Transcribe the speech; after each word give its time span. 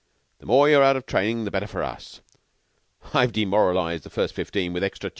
"The 0.39 0.47
more 0.47 0.67
you're 0.67 0.81
out 0.83 0.95
of 0.95 1.05
training 1.05 1.43
the 1.45 1.51
better 1.51 1.67
for 1.67 1.83
us. 1.83 2.21
I've 3.13 3.31
demoralized 3.31 4.03
the 4.03 4.09
First 4.09 4.33
Fifteen 4.33 4.73
with 4.73 4.83
extra 4.83 5.09
tu." 5.09 5.09